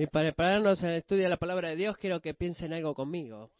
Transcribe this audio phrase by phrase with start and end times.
[0.00, 3.50] Y para prepararnos al estudio de la palabra de Dios, quiero que piensen algo conmigo.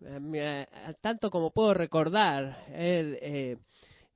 [0.00, 0.66] Eh,
[1.00, 3.56] tanto como puedo recordar, he eh,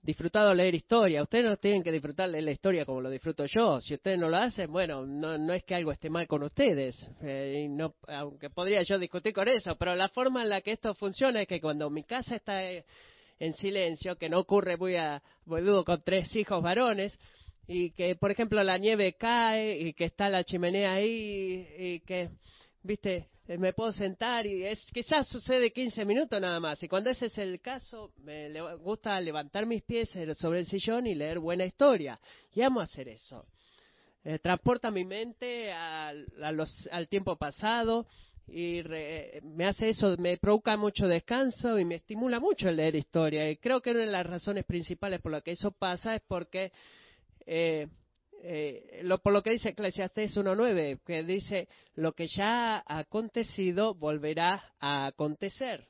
[0.00, 1.20] disfrutado leer historia.
[1.20, 3.80] Ustedes no tienen que disfrutar de la historia como lo disfruto yo.
[3.80, 7.10] Si ustedes no lo hacen, bueno, no, no es que algo esté mal con ustedes.
[7.22, 10.94] Eh, no, aunque podría yo discutir con eso, pero la forma en la que esto
[10.94, 15.84] funciona es que cuando mi casa está en silencio, que no ocurre muy a boludo
[15.84, 17.18] con tres hijos varones,
[17.66, 22.30] y que, por ejemplo, la nieve cae y que está la chimenea ahí y que,
[22.82, 26.82] viste, me puedo sentar y es quizás sucede 15 minutos nada más.
[26.82, 31.14] Y cuando ese es el caso, me gusta levantar mis pies sobre el sillón y
[31.14, 32.18] leer buena historia.
[32.54, 33.46] Y amo hacer eso.
[34.24, 36.26] Eh, transporta mi mente al,
[36.90, 38.06] al tiempo pasado
[38.46, 38.82] y
[39.42, 43.50] me hace eso, me provoca mucho descanso y me estimula mucho el leer historia.
[43.50, 46.72] Y creo que una de las razones principales por las que eso pasa es porque
[47.46, 47.88] eh,
[48.42, 54.74] eh, por lo que dice Eclesiastes 1.9, que dice, lo que ya ha acontecido volverá
[54.80, 55.86] a acontecer.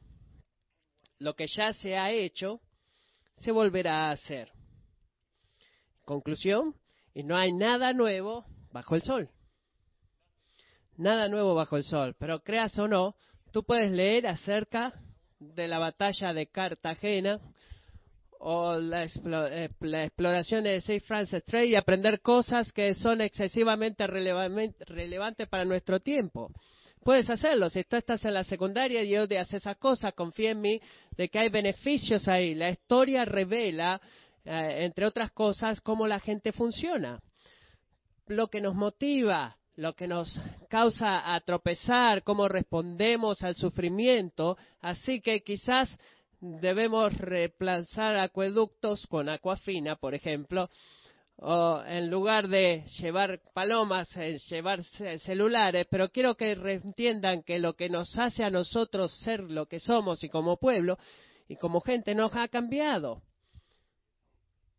[1.19, 2.60] Lo que ya se ha hecho,
[3.38, 4.52] se volverá a hacer.
[6.05, 6.75] Conclusión,
[7.12, 9.30] y no hay nada nuevo bajo el sol.
[10.97, 13.16] Nada nuevo bajo el sol, pero creas o no,
[13.52, 14.92] tú puedes leer acerca
[15.41, 17.41] de la batalla de Cartagena
[18.40, 24.06] o la, eh, la, exploración de Safe France Strait y aprender cosas que son excesivamente
[24.06, 26.50] relevantes para nuestro tiempo.
[27.04, 27.68] Puedes hacerlo.
[27.68, 30.80] Si tú estás en la secundaria y odias esas cosas, confía en mí
[31.16, 32.54] de que hay beneficios ahí.
[32.54, 34.00] La historia revela,
[34.44, 37.20] eh, entre otras cosas, cómo la gente funciona.
[38.26, 44.56] Lo que nos motiva, lo que nos causa a tropezar, cómo respondemos al sufrimiento.
[44.80, 45.94] Así que quizás
[46.45, 50.69] debemos reemplazar acueductos con acuafina, por ejemplo,
[51.37, 54.84] o en lugar de llevar palomas, en llevar
[55.25, 59.81] celulares, pero quiero que entiendan que lo que nos hace a nosotros ser lo que
[59.81, 60.98] somos y como pueblo
[61.49, 63.22] y como gente nos ha cambiado.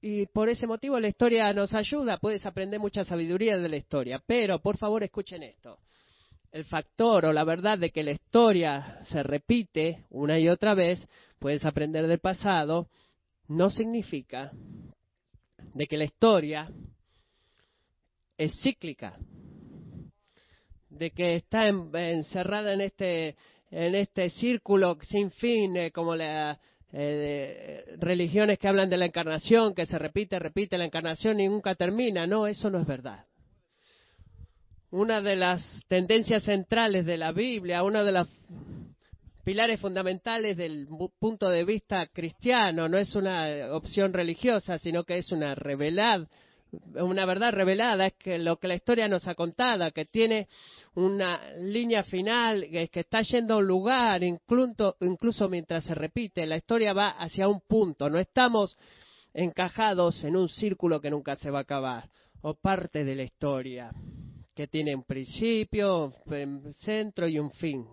[0.02, 4.22] Y por ese motivo la historia nos ayuda, puedes aprender mucha sabiduría de la historia,
[4.26, 5.80] pero por favor escuchen esto
[6.56, 11.06] el factor o la verdad de que la historia se repite una y otra vez,
[11.38, 12.88] puedes aprender del pasado,
[13.50, 14.54] no significa
[15.74, 16.72] de que la historia
[18.38, 19.18] es cíclica,
[20.90, 23.36] de que está encerrada en este
[23.70, 26.58] en este círculo sin fin, eh, como las
[26.94, 31.76] eh, religiones que hablan de la encarnación, que se repite, repite la encarnación y nunca
[31.76, 32.26] termina.
[32.26, 33.26] No, eso no es verdad
[34.96, 38.28] una de las tendencias centrales de la Biblia, uno de los
[39.44, 40.88] pilares fundamentales del
[41.20, 46.28] punto de vista cristiano, no es una opción religiosa, sino que es una revelad,
[46.96, 50.48] una verdad revelada, es que lo que la historia nos ha contado, que tiene
[50.96, 56.56] una línea final, que está yendo a un lugar, incluso, incluso mientras se repite, la
[56.56, 58.78] historia va hacia un punto, no estamos
[59.34, 62.10] encajados en un círculo que nunca se va a acabar,
[62.42, 63.92] o parte de la historia
[64.56, 67.86] que tiene un principio, un centro y un fin.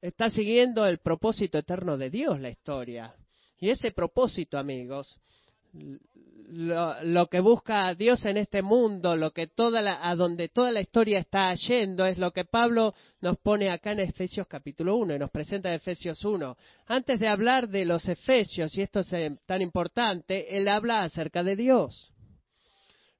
[0.00, 3.14] Está siguiendo el propósito eterno de Dios la historia.
[3.58, 5.18] Y ese propósito, amigos,
[6.52, 10.80] lo, que busca Dios en este mundo, lo que toda la, a donde toda la
[10.80, 15.18] historia está yendo, es lo que Pablo nos pone acá en Efesios capítulo 1 y
[15.18, 16.56] nos presenta en Efesios 1.
[16.86, 21.42] Antes de hablar de los Efesios, y esto es eh, tan importante, él habla acerca
[21.42, 22.12] de Dios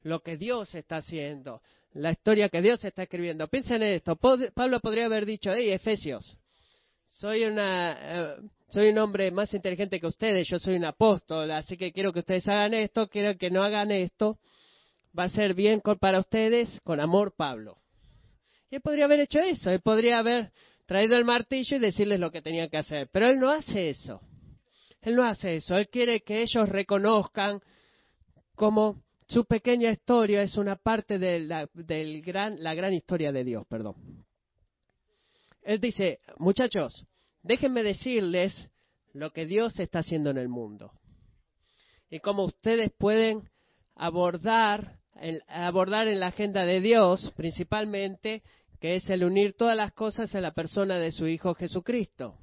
[0.03, 1.61] lo que Dios está haciendo,
[1.93, 3.49] la historia que Dios está escribiendo.
[3.49, 4.17] Piensen en esto.
[4.17, 6.37] Pablo podría haber dicho, hey, Efesios,
[7.07, 8.37] soy, una, eh,
[8.69, 12.21] soy un hombre más inteligente que ustedes, yo soy un apóstol, así que quiero que
[12.21, 14.39] ustedes hagan esto, quiero que no hagan esto.
[15.19, 17.79] Va a ser bien para ustedes, con amor, Pablo.
[18.71, 20.53] Y él podría haber hecho eso, él podría haber
[20.87, 24.21] traído el martillo y decirles lo que tenían que hacer, pero él no hace eso.
[25.03, 27.61] Él no hace eso, él quiere que ellos reconozcan
[28.55, 34.25] como su pequeña historia es una parte de la, gran, historia de Dios, perdón.
[35.63, 37.07] Él dice, muchachos,
[37.43, 38.69] déjenme decirles
[39.13, 40.93] lo que Dios está haciendo en el mundo
[42.11, 43.49] y cómo ustedes pueden
[43.95, 44.99] abordar,
[45.47, 48.43] abordar en la agenda de Dios, principalmente,
[48.81, 52.37] que es el unir todas las cosas en la persona de su Hijo Jesucristo.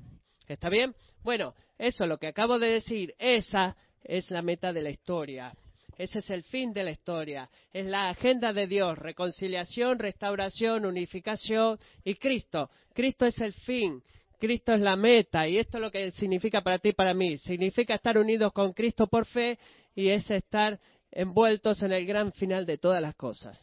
[0.47, 0.95] ¿Está bien?
[1.21, 5.53] Bueno, eso lo que acabo de decir, esa es la meta de la historia.
[5.97, 7.49] Ese es el fin de la historia.
[7.73, 8.97] Es la agenda de Dios.
[8.97, 12.69] Reconciliación, restauración, unificación y Cristo.
[12.93, 14.03] Cristo es el fin.
[14.39, 15.47] Cristo es la meta.
[15.47, 17.37] Y esto es lo que significa para ti y para mí.
[17.37, 19.57] Significa estar unidos con Cristo por fe
[19.95, 20.79] y es estar
[21.11, 23.59] envueltos en el gran final de todas las cosas.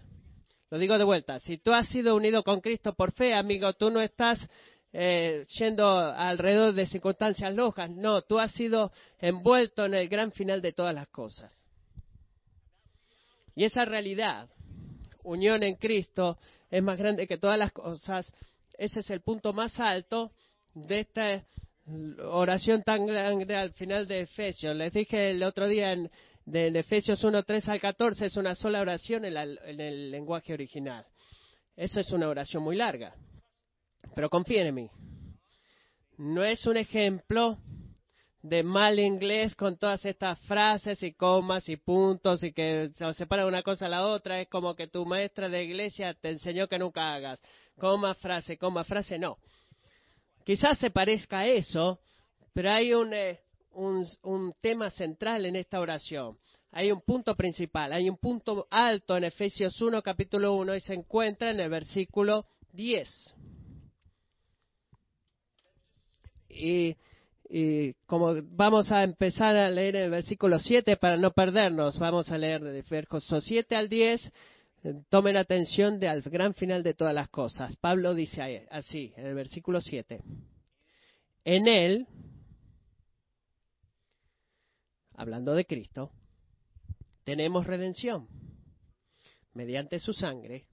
[0.71, 3.93] Lo digo de vuelta, si tú has sido unido con Cristo por fe, amigo, tú
[3.93, 4.41] no estás
[4.93, 8.91] eh, yendo alrededor de circunstancias lojas, no, tú has sido
[9.21, 11.64] envuelto en el gran final de todas las cosas.
[13.55, 14.49] Y esa realidad,
[15.23, 16.39] unión en Cristo,
[16.71, 18.33] es más grande que todas las cosas.
[18.77, 20.33] Ese es el punto más alto
[20.75, 21.45] de esta
[22.23, 24.75] oración tan grande al final de Efesios.
[24.75, 26.11] Les dije el otro día en,
[26.47, 31.07] Efesios 1, 3 al 14, es una sola oración en, en el lenguaje original.
[31.77, 33.15] Eso es una oración muy larga.
[34.15, 34.91] Pero confíen en mí.
[36.19, 37.59] No es un ejemplo
[38.45, 43.47] de mal inglés con todas estas frases y comas y puntos y que se separa
[43.47, 44.39] una cosa a la otra.
[44.39, 47.43] Es como que tu maestra de iglesia te enseñó que nunca hagas.
[47.79, 49.39] Coma, frase, coma, frase, no.
[50.45, 52.01] Quizás se parezca a eso,
[52.53, 56.37] pero hay eh, un, un, tema central en esta oración.
[56.71, 60.93] Hay un punto principal, hay un punto alto en Efesios 1, capítulo 1, y se
[60.93, 63.35] encuentra en el versículo 10.
[66.51, 66.95] Y,
[67.49, 72.39] y, como vamos a empezar a leer el versículo 7 para no perdernos, vamos a
[72.39, 74.33] leer de versículos 7 al 10
[75.09, 77.75] Tomen atención de al gran final de todas las cosas.
[77.77, 80.21] Pablo dice así, en el versículo 7.
[81.47, 82.07] En él,
[85.15, 86.11] hablando de Cristo,
[87.25, 88.29] tenemos redención
[89.55, 90.67] mediante su sangre,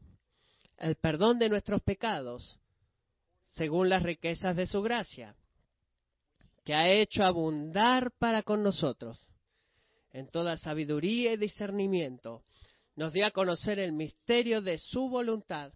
[0.77, 2.59] el perdón de nuestros pecados,
[3.51, 5.38] según las riquezas de su gracia,
[6.63, 9.27] que ha hecho abundar para con nosotros
[10.11, 12.43] en toda sabiduría y discernimiento
[12.95, 15.73] nos dio a conocer el misterio de su voluntad,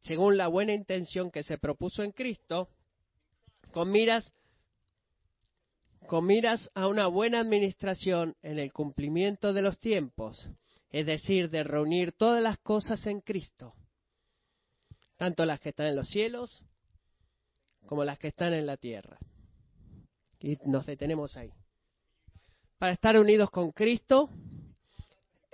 [0.00, 2.68] según la buena intención que se propuso en Cristo,
[3.72, 4.32] con miras,
[6.06, 10.50] con miras a una buena administración en el cumplimiento de los tiempos,
[10.90, 13.74] es decir, de reunir todas las cosas en Cristo,
[15.16, 16.62] tanto las que están en los cielos
[17.86, 19.18] como las que están en la tierra.
[20.40, 21.50] Y nos detenemos ahí.
[22.78, 24.28] Para estar unidos con Cristo,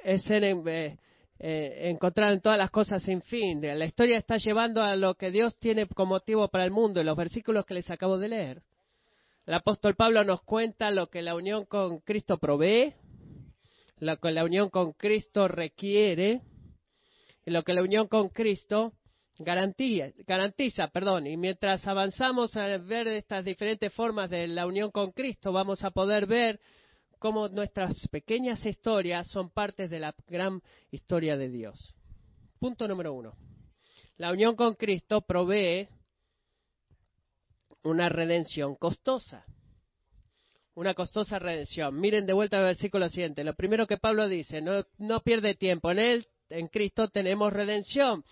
[0.02, 0.98] es eh,
[1.38, 3.60] eh, encontrar en todas las cosas sin fin.
[3.62, 7.06] La historia está llevando a lo que Dios tiene como motivo para el mundo en
[7.06, 8.62] los versículos que les acabo de leer.
[9.46, 12.94] El apóstol Pablo nos cuenta lo que la unión con Cristo provee,
[13.98, 16.42] lo que la unión con Cristo requiere
[17.44, 18.92] y lo que la unión con Cristo
[19.38, 20.88] garantía, garantiza.
[20.88, 21.26] Perdón.
[21.26, 25.90] Y mientras avanzamos a ver estas diferentes formas de la unión con Cristo, vamos a
[25.90, 26.60] poder ver
[27.18, 31.94] cómo nuestras pequeñas historias son partes de la gran historia de Dios.
[32.58, 33.34] Punto número uno.
[34.16, 35.88] La unión con Cristo provee
[37.84, 39.44] una redención costosa.
[40.74, 41.98] Una costosa redención.
[42.00, 43.44] Miren de vuelta al versículo siguiente.
[43.44, 45.90] Lo primero que Pablo dice, no, no pierde tiempo.
[45.90, 48.24] En Él, en Cristo, tenemos redención.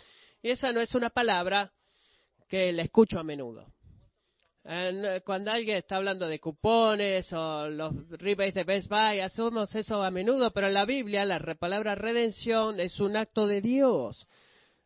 [0.42, 1.72] Y esa no es una palabra
[2.48, 3.72] que le escucho a menudo.
[5.24, 10.10] Cuando alguien está hablando de cupones o los rebates de Best Buy, hacemos eso a
[10.10, 14.26] menudo, pero en la Biblia la palabra redención es un acto de Dios,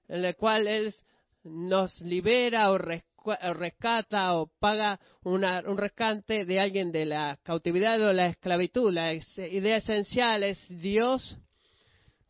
[0.09, 0.95] en el cual Él
[1.43, 8.27] nos libera o rescata o paga un rescate de alguien de la cautividad o la
[8.27, 8.93] esclavitud.
[8.93, 11.37] La idea esencial es Dios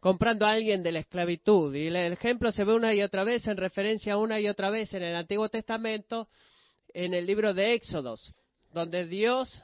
[0.05, 1.75] comprando a alguien de la esclavitud.
[1.75, 4.93] Y el ejemplo se ve una y otra vez en referencia una y otra vez
[4.93, 6.29] en el Antiguo Testamento
[6.93, 8.35] en el libro de Éxodos,
[8.75, 9.63] donde Dios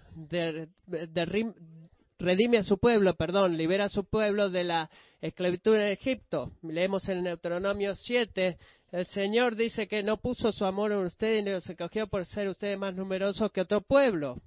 [2.19, 4.89] redime a su pueblo, perdón, libera a su pueblo de la
[5.21, 6.53] esclavitud en Egipto.
[6.63, 8.57] Leemos en Deuteronomio 7,
[8.93, 12.49] el Señor dice que no puso su amor en ustedes ni los escogió por ser
[12.49, 14.41] ustedes más numerosos que otro pueblo,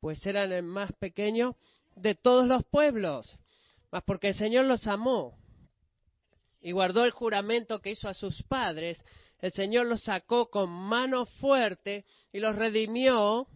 [0.00, 1.54] pues eran el más pequeño
[1.94, 3.38] de todos los pueblos,
[3.90, 5.36] mas porque el Señor los amó
[6.60, 9.02] y guardó el juramento que hizo a sus padres,
[9.38, 13.46] el Señor los sacó con mano fuerte y los redimió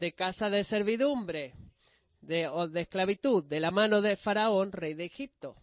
[0.00, 1.54] de casa de servidumbre
[2.20, 5.56] de, o de esclavitud, de la mano de Faraón, rey de Egipto.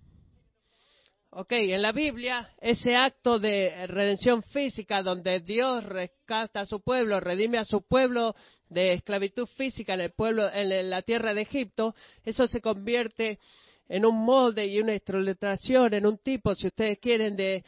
[1.29, 7.19] Ok, en la Biblia, ese acto de redención física donde Dios rescata a su pueblo,
[7.19, 8.33] redime a su pueblo
[8.69, 11.93] de esclavitud física en el pueblo, en la tierra de Egipto,
[12.24, 13.39] eso se convierte
[13.89, 17.63] en un molde y una ilustración, en un tipo, si ustedes quieren, de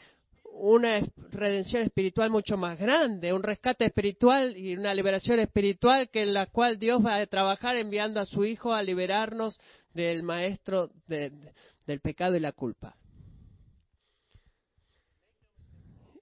[0.60, 1.00] una
[1.32, 6.48] redención espiritual mucho más grande, un rescate espiritual y una liberación espiritual que en la
[6.48, 9.60] cual Dios va a trabajar enviando a su Hijo a liberarnos
[9.94, 12.96] del maestro del pecado y la culpa.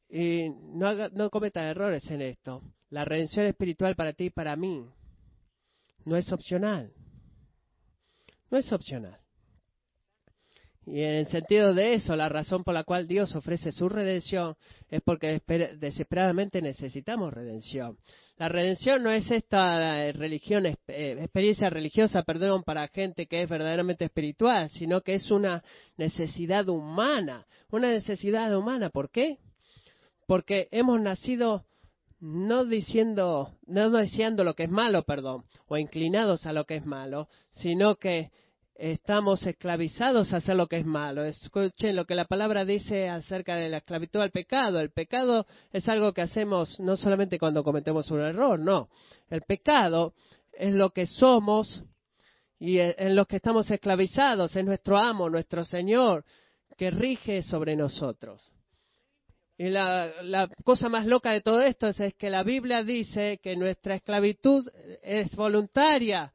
[0.10, 2.62] Y no, no cometa errores en esto.
[2.89, 4.86] La redención espiritual para ti y para mí
[6.06, 6.94] no es opcional.
[8.50, 9.20] No es opcional.
[10.89, 14.56] Y en el sentido de eso, la razón por la cual Dios ofrece su redención
[14.89, 15.41] es porque
[15.77, 17.98] desesperadamente necesitamos redención.
[18.38, 23.50] La redención no es esta eh, religión, eh, experiencia religiosa, perdón, para gente que es
[23.50, 25.62] verdaderamente espiritual, sino que es una
[25.98, 28.89] necesidad humana, una necesidad humana.
[28.89, 29.39] ¿Por qué?
[30.25, 31.65] Porque hemos nacido
[32.22, 36.86] no diciendo, no deseando lo que es malo, perdón, o inclinados a lo que es
[36.86, 38.32] malo, sino que
[38.77, 41.24] estamos esclavizados a hacer lo que es malo.
[41.25, 44.79] Escuchen lo que la palabra dice acerca de la esclavitud al pecado.
[44.79, 48.89] El pecado es algo que hacemos no solamente cuando cometemos un error, no.
[49.29, 50.13] El pecado
[50.53, 51.84] es lo que somos
[52.60, 56.25] y en los que estamos esclavizados, es nuestro amo, nuestro Señor,
[56.75, 58.51] que rige sobre nosotros.
[59.60, 63.96] Y la, cosa más loca de todo esto es que la Biblia dice que nuestra
[63.96, 64.67] esclavitud
[65.01, 66.31] es voluntaria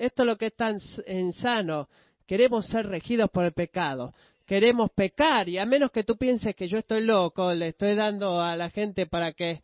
[0.00, 1.88] esto es lo que es tan insano.
[2.26, 4.14] Queremos ser regidos por el pecado.
[4.46, 8.40] Queremos pecar y a menos que tú pienses que yo estoy loco, le estoy dando
[8.40, 9.60] a la gente para que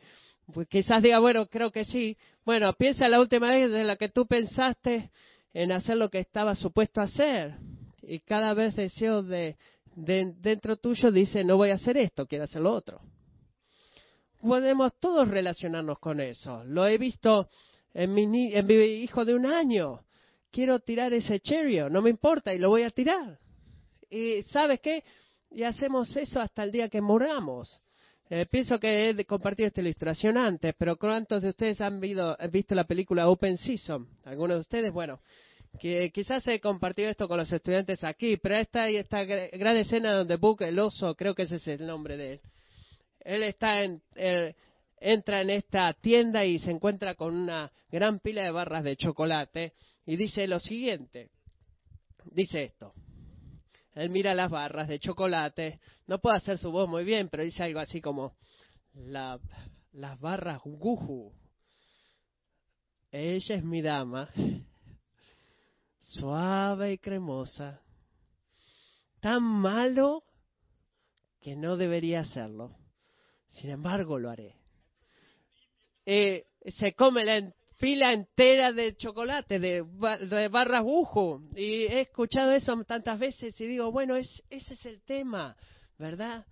[0.52, 2.19] pues, quizás diga, bueno, creo que sí.
[2.45, 5.11] Bueno, piensa la última vez de la que tú pensaste
[5.55, 7.55] en hacer lo que estaba supuesto a hacer.
[8.02, 9.57] Y cada vez deseo de,
[9.95, 13.00] dentro tuyo dice, no voy a hacer esto, quiero hacer lo otro.
[14.43, 16.62] Podemos todos relacionarnos con eso.
[16.64, 17.49] Lo he visto
[17.95, 20.02] en mi, en mi hijo de un año
[20.56, 23.38] quiero tirar ese cherio, no me importa y lo voy a tirar.
[24.08, 25.04] Y ¿sabes qué?
[25.50, 27.82] Y hacemos eso hasta el día que moramos.
[28.30, 32.84] Eh, pienso que he compartido esta ilustración antes, pero ¿cuántos de ustedes han visto la
[32.84, 34.08] película Open Season?
[34.25, 35.20] Algunos de ustedes, bueno,
[35.78, 40.36] que quizás he compartido esto con los estudiantes aquí, pero esta esta gran escena donde
[40.36, 42.40] Book, el oso, creo que ese es el nombre de él,
[43.20, 44.00] él está en,
[45.00, 49.75] entra en esta tienda y se encuentra con una gran pila de barras de chocolate
[50.06, 51.30] y dice lo siguiente,
[52.30, 52.94] dice esto.
[53.92, 57.64] Él mira las barras de chocolate, no puede hacer su voz muy bien, pero dice
[57.64, 58.36] algo así como,
[58.94, 59.40] la,
[59.92, 61.32] las barras guju.
[63.10, 64.30] Ella es mi dama,
[66.00, 67.80] suave y cremosa,
[69.20, 70.22] tan malo
[71.40, 72.76] que no debería hacerlo.
[73.48, 74.56] Sin embargo, lo haré.
[76.04, 79.83] Eh, se come la, fila entera de chocolate, de,
[80.50, 81.42] barras bujo.
[81.54, 85.56] Y he escuchado eso tantas veces y digo, bueno, es, ese es el tema,
[85.99, 86.47] ¿verdad?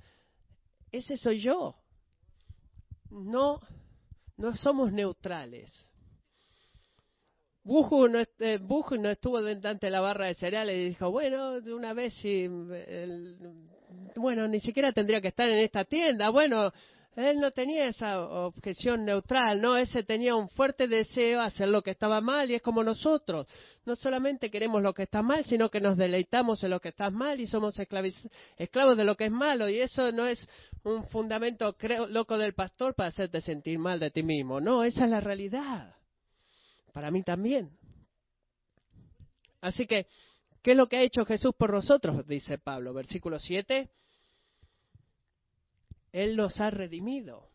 [0.90, 1.76] Ese soy yo.
[3.10, 3.60] No,
[4.36, 5.70] no somos neutrales.
[7.62, 11.72] Buju no, eh, no estuvo dentro de la barra de cereales y dijo, bueno, de
[11.72, 12.46] una vez si,
[14.16, 16.28] bueno, ni siquiera tendría que estar en esta tienda.
[16.28, 16.70] Bueno,
[17.16, 21.82] él no tenía esa objeción neutral, no, ese tenía un fuerte deseo de hacer lo
[21.82, 23.46] que estaba mal y es como nosotros.
[23.84, 27.10] No solamente queremos lo que está mal, sino que nos deleitamos en lo que está
[27.10, 29.68] mal y somos esclavos de lo que es malo.
[29.68, 30.44] Y eso no es
[30.82, 31.76] un fundamento
[32.08, 34.60] loco del pastor para hacerte sentir mal de ti mismo.
[34.60, 35.94] No, esa es la realidad.
[36.92, 37.70] Para mí también.
[39.60, 40.06] Así que,
[40.62, 42.26] ¿qué es lo que ha hecho Jesús por nosotros?
[42.26, 43.88] Dice Pablo, versículo 7.
[46.14, 47.48] Él nos ha redimido.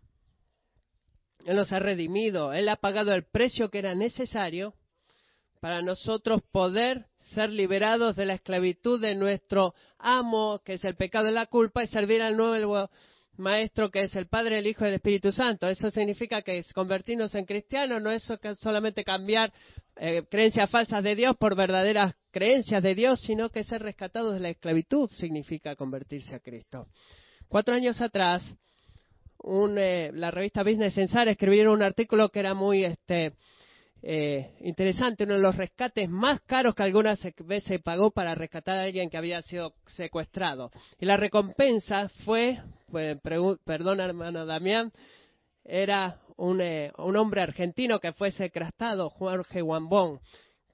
[1.45, 2.51] Él nos ha redimido.
[2.51, 4.73] Él ha pagado el precio que era necesario
[5.61, 11.29] para nosotros poder ser liberados de la esclavitud de nuestro amo, que es el pecado
[11.29, 12.89] y la culpa, y servir al nuevo
[13.37, 15.69] maestro que es el Padre, el Hijo y el Espíritu Santo.
[15.69, 19.53] Eso significa que convertirnos en cristianos no es solamente cambiar
[19.95, 24.41] eh, creencias falsas de Dios por verdaderas creencias de Dios, sino que ser rescatados de
[24.41, 26.87] la esclavitud significa convertirse a Cristo.
[27.49, 28.43] Cuatro años atrás,
[29.43, 33.33] eh, la revista Business Censar escribieron un artículo que era muy este,
[34.03, 38.77] eh, interesante, uno de los rescates más caros que alguna vez se pagó para rescatar
[38.77, 40.69] a alguien que había sido secuestrado.
[40.99, 43.17] Y la recompensa fue, pues,
[43.65, 44.91] perdón hermano Damián,
[45.65, 50.19] era un, eh, un, hombre argentino que fue secuestrado, Jorge Wambón,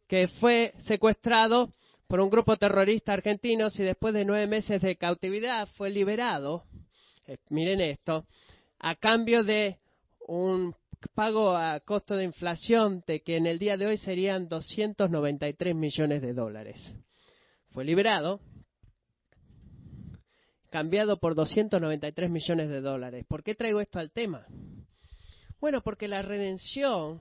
[0.10, 1.70] que fue secuestrado
[2.08, 6.64] por un grupo terrorista argentino y después de nueve meses de cautividad fue liberado,
[7.28, 8.26] eh, miren esto,
[8.80, 9.80] a cambio de
[10.28, 10.76] un
[11.14, 16.22] pago a costo de inflación de que en el día de hoy serían 293 millones
[16.22, 16.96] de dólares.
[17.70, 18.40] Fue liberado,
[20.70, 23.26] cambiado por 293 millones de dólares.
[23.28, 24.46] ¿Por qué traigo esto al tema?
[25.60, 27.20] Bueno, porque la redención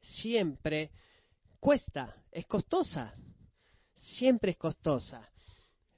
[0.00, 0.90] siempre
[1.60, 3.14] cuesta, es costosa
[4.14, 5.28] siempre es costosa.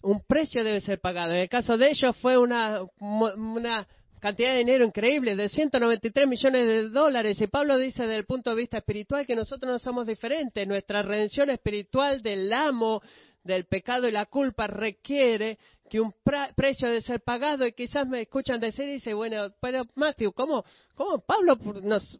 [0.03, 1.33] Un precio debe ser pagado.
[1.33, 3.87] En el caso de ellos fue una, una
[4.21, 7.41] cantidad de dinero increíble, de 193 millones de dólares.
[7.41, 10.67] Y Pablo dice desde el punto de vista espiritual que nosotros no somos diferentes.
[10.67, 13.03] Nuestra redención espiritual del amo
[13.43, 15.59] del pecado y la culpa requiere
[15.89, 16.13] que un
[16.55, 20.65] precio de ser pagado y quizás me escuchan decir y dice, bueno, pero Matthew, ¿cómo,
[20.95, 21.57] cómo Pablo,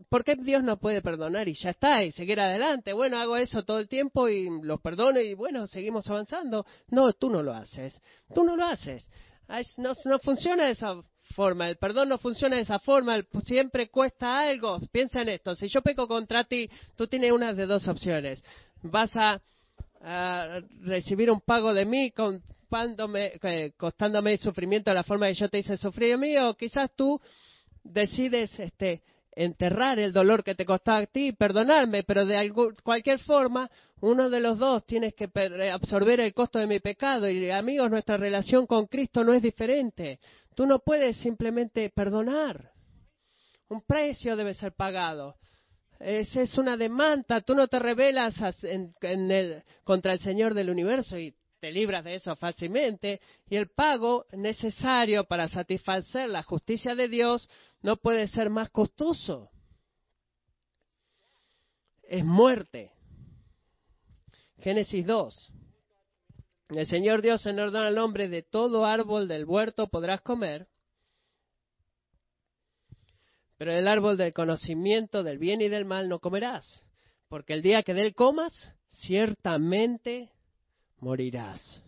[0.09, 2.93] por qué Dios no puede perdonar y ya está y seguir adelante?
[2.93, 6.65] Bueno, hago eso todo el tiempo y los perdono y bueno, seguimos avanzando.
[6.89, 8.01] No, tú no lo haces,
[8.35, 9.09] tú no lo haces.
[9.79, 11.01] No, no funciona de esa
[11.35, 14.81] forma, el perdón no funciona de esa forma, siempre cuesta algo.
[14.93, 18.43] Piensa en esto, si yo peco contra ti, tú tienes una de dos opciones.
[18.83, 19.41] Vas a
[20.83, 22.43] recibir un pago de mí con,
[23.77, 27.21] costándome sufrimiento de la forma que yo te hice sufrir a quizás tú
[27.83, 29.03] decides este,
[29.37, 33.71] enterrar el dolor que te costó a ti perdonarme, pero de cualquier forma,
[34.01, 35.31] uno de los dos tienes que
[35.71, 37.29] absorber el costo de mi pecado.
[37.29, 40.19] Y amigos, nuestra relación con Cristo no es diferente.
[40.55, 42.73] Tú no puedes simplemente perdonar.
[43.69, 45.37] Un precio debe ser pagado.
[46.01, 47.43] Esa es una demanda.
[47.43, 48.35] Tú no te rebelas
[49.85, 53.21] contra el Señor del universo y te libras de eso fácilmente.
[53.49, 57.49] Y el pago necesario para satisfacer la justicia de Dios
[57.83, 59.51] no puede ser más costoso.
[62.03, 62.93] Es muerte.
[64.59, 65.53] Génesis 2.
[66.71, 70.67] El Señor Dios en orden al hombre de todo árbol del huerto podrás comer,
[73.57, 76.83] pero el árbol del conocimiento del bien y del mal no comerás,
[77.29, 80.33] porque el día que de él comas, ciertamente
[80.99, 81.83] morirás.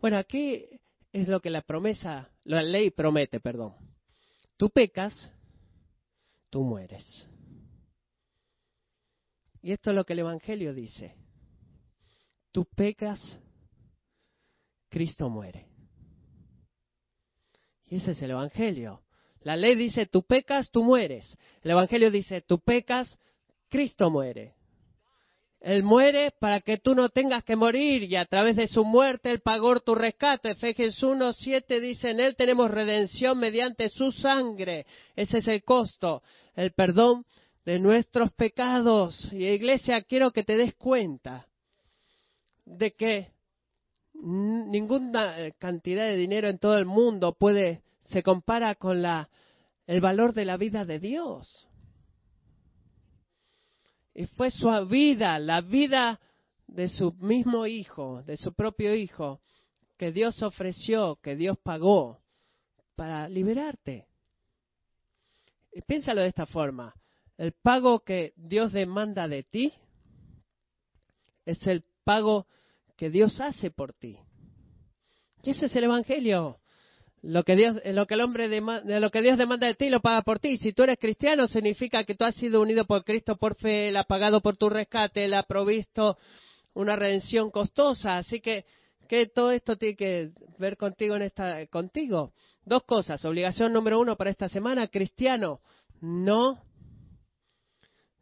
[0.00, 0.66] Bueno, aquí
[1.12, 3.74] es lo que la promesa, la ley promete, perdón.
[4.56, 5.32] Tú pecas,
[6.48, 7.26] tú mueres.
[9.62, 11.14] Y esto es lo que el Evangelio dice.
[12.50, 13.20] Tú pecas,
[14.88, 15.66] Cristo muere.
[17.86, 19.02] Y ese es el Evangelio.
[19.42, 21.36] La ley dice, tú pecas, tú mueres.
[21.62, 23.18] El Evangelio dice, tú pecas,
[23.70, 24.54] Cristo muere.
[25.60, 29.30] Él muere para que tú no tengas que morir y a través de su muerte
[29.30, 30.52] Él pagó tu rescate.
[30.52, 34.86] Efesios 1.7 dice, en Él tenemos redención mediante su sangre.
[35.14, 36.22] Ese es el costo,
[36.54, 37.26] el perdón
[37.66, 39.30] de nuestros pecados.
[39.32, 41.46] Y iglesia, quiero que te des cuenta
[42.64, 43.28] de que
[44.14, 49.28] ninguna cantidad de dinero en todo el mundo puede se compara con la
[49.86, 51.69] el valor de la vida de Dios.
[54.14, 56.20] Y fue su vida, la vida
[56.66, 59.40] de su mismo hijo, de su propio hijo,
[59.96, 62.20] que Dios ofreció, que Dios pagó
[62.94, 64.06] para liberarte.
[65.72, 66.94] Y piénsalo de esta forma.
[67.36, 69.72] El pago que Dios demanda de ti
[71.44, 72.46] es el pago
[72.96, 74.18] que Dios hace por ti.
[75.42, 76.59] Y ese es el Evangelio.
[77.22, 80.22] Lo que, Dios, lo que el hombre lo que Dios demanda de ti lo paga
[80.22, 80.56] por ti.
[80.56, 83.96] Si tú eres cristiano, significa que tú has sido unido por Cristo por fe, Él
[83.98, 86.16] ha pagado por tu rescate, Él ha provisto
[86.72, 88.16] una redención costosa.
[88.16, 88.64] Así que,
[89.06, 92.32] que todo esto tiene que ver contigo en esta, contigo.
[92.64, 93.22] Dos cosas.
[93.26, 95.60] Obligación número uno para esta semana, cristiano,
[96.00, 96.62] no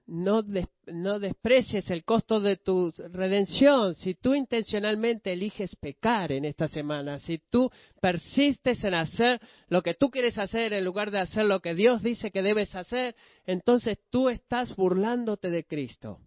[0.08, 0.42] no,
[0.86, 3.94] no desprecies el costo de tu redención.
[3.94, 9.94] Si tú intencionalmente eliges pecar en esta semana, si tú persistes en hacer lo que
[9.94, 13.98] tú quieres hacer en lugar de hacer lo que Dios dice que debes hacer, entonces
[14.10, 16.20] tú estás burlándote de Cristo.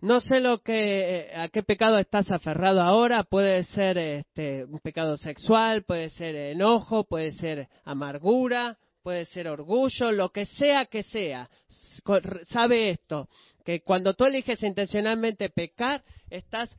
[0.00, 3.24] No sé lo que, a qué pecado estás aferrado ahora.
[3.24, 10.12] Puede ser este, un pecado sexual, puede ser enojo, puede ser amargura, puede ser orgullo,
[10.12, 11.48] lo que sea que sea
[12.48, 13.28] sabe esto,
[13.64, 16.74] que cuando tú eliges intencionalmente pecar, estás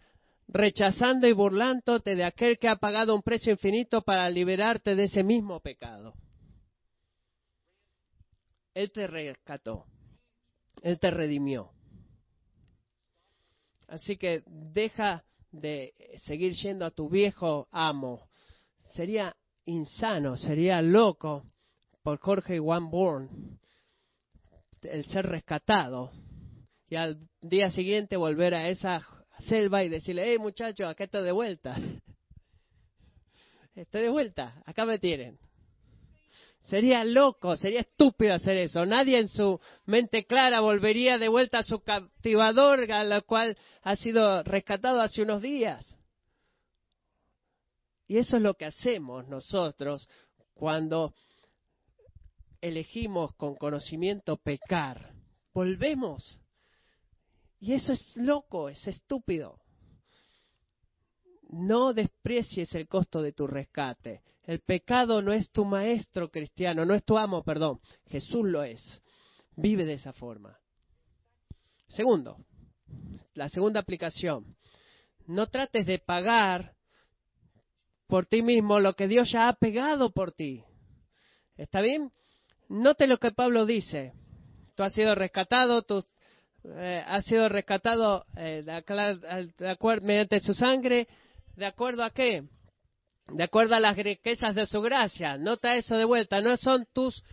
[0.48, 5.24] rechazando y burlándote de aquel que ha pagado un precio infinito para liberarte de ese
[5.24, 6.14] mismo pecado.
[8.74, 9.86] Él te rescató,
[10.82, 11.72] Él te redimió.
[13.88, 15.94] Así que deja de
[16.26, 18.30] seguir yendo a tu viejo amo.
[18.94, 21.44] Sería insano, sería loco
[22.04, 23.59] por Jorge One Born
[24.84, 26.12] el ser rescatado
[26.90, 29.02] y al día siguiente volver a esa
[29.40, 31.76] selva y decirle, hey muchachos, acá estoy de vuelta.
[33.76, 35.40] Estoy de vuelta, acá me tienen.
[36.66, 38.86] Sería loco, sería estúpido hacer eso.
[38.86, 43.96] Nadie en su mente clara volvería de vuelta a su captivador, a la cual ha
[43.96, 45.86] sido rescatado hace unos días.
[48.08, 50.08] Y eso es lo que hacemos nosotros
[50.54, 51.14] cuando
[52.62, 55.14] elegimos con conocimiento pecar,
[55.54, 56.40] volvemos.
[57.60, 59.60] Y eso es loco, es estúpido.
[61.50, 64.22] No desprecies el costo de tu rescate.
[64.44, 67.80] El pecado no es tu maestro cristiano, no es tu amo, perdón.
[68.08, 69.02] Jesús lo es.
[69.56, 70.58] Vive de esa forma.
[71.88, 72.38] Segundo,
[73.34, 74.56] la segunda aplicación.
[75.26, 76.76] No trates de pagar
[78.08, 80.64] por ti mismo lo que Dios ya ha pegado por ti.
[81.58, 82.12] ¿Está bien?
[82.70, 84.14] Note lo que Pablo dice.
[84.76, 86.06] Tú has sido rescatado, tú
[86.64, 91.08] eh, has sido rescatado eh, de, acuerdo, mediante su sangre.
[91.56, 92.44] ¿De acuerdo a qué?
[93.28, 95.38] De acuerdo a las riquezas de su gracia.
[95.38, 96.42] Nota eso de vuelta.
[96.42, 97.24] No son tus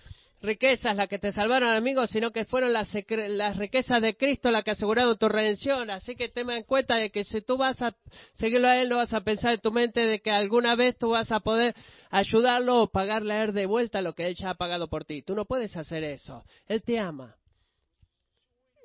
[0.47, 4.65] riquezas las que te salvaron, amigos, sino que fueron las, las riquezas de Cristo las
[4.65, 5.91] que aseguraron tu redención.
[5.91, 7.95] Así que ten en cuenta de que si tú vas a
[8.37, 11.11] seguirlo a Él, no vas a pensar en tu mente de que alguna vez tú
[11.11, 11.75] vas a poder
[12.11, 15.23] ayudarlo o pagarle a Él de vuelta lo que Él ya ha pagado por ti.
[15.23, 16.45] Tú no puedes hacer eso.
[16.69, 17.37] Él te ama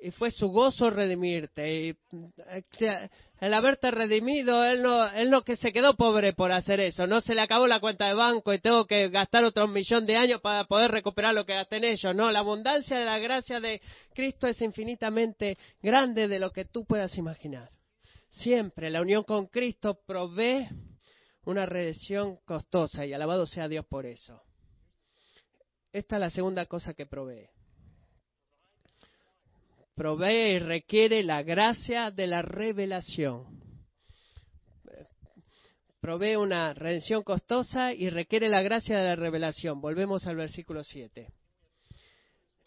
[0.02, 1.80] y fue su gozo redimirte.
[1.80, 1.96] Y
[2.48, 3.08] eh,
[3.40, 7.06] el haberte redimido, él no, él no que se quedó pobre por hacer eso.
[7.06, 10.16] No se le acabó la cuenta de banco y tengo que gastar otro millón de
[10.16, 12.14] años para poder recuperar lo que gasté en ellos.
[12.16, 13.80] No, la abundancia de la gracia de
[14.12, 17.70] Cristo es infinitamente grande de lo que tú puedas imaginar.
[18.28, 20.66] Siempre la unión con Cristo provee
[21.44, 24.42] una redención costosa y alabado sea Dios por eso.
[25.92, 27.48] Esta es la segunda cosa que provee
[29.94, 33.60] provee y requiere la gracia de la revelación.
[36.00, 39.80] Provee una redención costosa y requiere la gracia de la revelación.
[39.80, 41.28] Volvemos al versículo 7.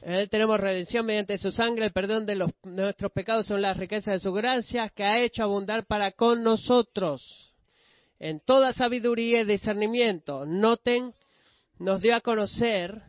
[0.02, 4.14] En él tenemos redención mediante su sangre, el perdón de, nuestros pecados son las riquezas
[4.14, 7.54] de su gracia que ha hecho abundar para con nosotros
[8.20, 10.46] en toda sabiduría y discernimiento.
[10.46, 11.14] Noten,
[11.80, 13.02] nos dio a conocer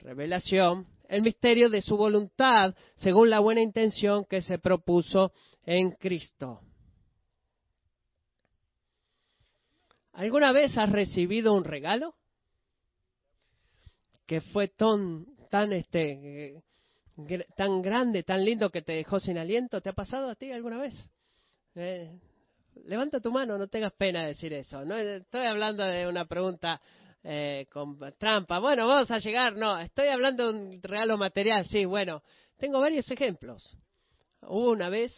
[0.00, 5.32] revelación el misterio de su voluntad según la buena intención que se propuso
[5.64, 6.60] en Cristo.
[10.12, 12.14] ¿Alguna vez has recibido un regalo
[14.26, 16.62] que fue tan, tan, este,
[17.56, 19.80] tan grande, tan lindo que te dejó sin aliento?
[19.80, 20.94] ¿Te ha pasado a ti alguna vez?
[21.76, 22.18] Eh,
[22.84, 24.84] levanta tu mano, no tengas pena de decir eso.
[24.84, 26.80] No estoy hablando de una pregunta
[27.30, 28.58] eh, con trampa.
[28.58, 29.54] Bueno, vamos a llegar.
[29.54, 31.66] No, estoy hablando de un regalo material.
[31.66, 32.22] Sí, bueno,
[32.56, 33.76] tengo varios ejemplos.
[34.40, 35.12] Hubo una vez,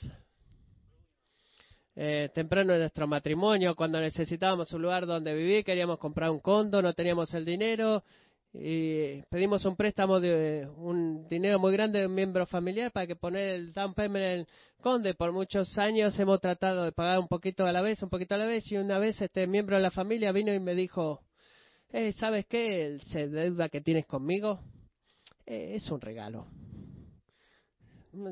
[1.95, 6.83] eh, temprano en nuestro matrimonio, cuando necesitábamos un lugar donde vivir, queríamos comprar un condo,
[6.83, 8.03] no teníamos el dinero
[8.53, 13.15] y pedimos un préstamo de un dinero muy grande de un miembro familiar para que
[13.15, 14.49] poner el down payment en el
[14.81, 15.15] conde.
[15.15, 18.39] Por muchos años hemos tratado de pagar un poquito a la vez, un poquito a
[18.39, 21.21] la vez, y una vez este miembro de la familia vino y me dijo,
[21.93, 22.87] eh, ¿sabes qué?
[22.87, 24.61] El deuda que tienes conmigo
[25.47, 26.47] eh, es un regalo.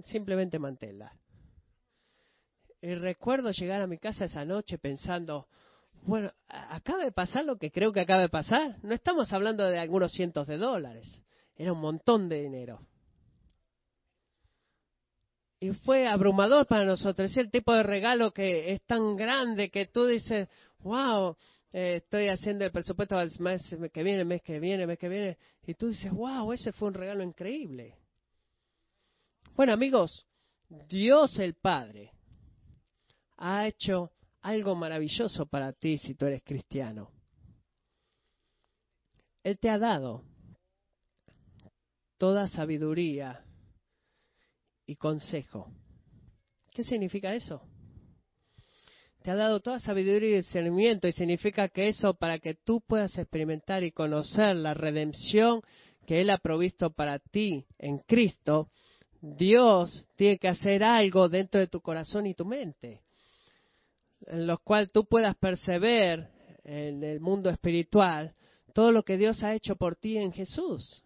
[0.06, 1.12] Simplemente manténla.
[2.80, 5.48] Y recuerdo llegar a mi casa esa noche pensando,
[6.02, 8.76] bueno, acaba de pasar lo que creo que acaba de pasar.
[8.82, 11.22] No estamos hablando de algunos cientos de dólares.
[11.56, 12.80] Era un montón de dinero.
[15.60, 17.30] Y fue abrumador para nosotros.
[17.30, 20.48] Es el tipo de regalo que es tan grande que tú dices,
[20.80, 21.36] wow,
[21.72, 25.38] eh, estoy haciendo el presupuesto el mes que viene, mes que viene, mes que viene,
[25.66, 27.96] y tú dices, wow, ese fue un regalo increíble.
[29.54, 30.26] Bueno, amigos,
[30.88, 32.12] Dios el Padre
[33.36, 37.10] ha hecho algo maravilloso para ti si tú eres cristiano.
[39.42, 40.24] Él te ha dado
[42.16, 43.44] toda sabiduría
[44.86, 45.70] y consejo.
[46.70, 47.62] ¿Qué significa eso?
[49.30, 53.84] Ha dado toda sabiduría y discernimiento y significa que eso para que tú puedas experimentar
[53.84, 55.62] y conocer la redención
[56.06, 58.70] que Él ha provisto para ti en Cristo,
[59.20, 63.02] Dios tiene que hacer algo dentro de tu corazón y tu mente,
[64.26, 66.28] en lo cual tú puedas perceber
[66.64, 68.34] en el mundo espiritual
[68.72, 71.02] todo lo que Dios ha hecho por ti en Jesús.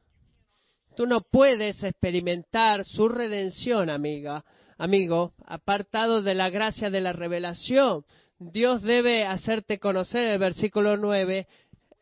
[0.94, 4.44] Tú no puedes experimentar su redención, amiga,
[4.82, 8.04] amigo, apartado de la gracia de la revelación.
[8.40, 11.46] Dios debe hacerte conocer, el versículo 9,